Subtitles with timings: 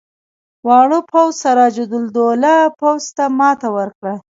[0.67, 4.13] واړه پوځ سراج الدوله پوځ ته ماته ورکړه.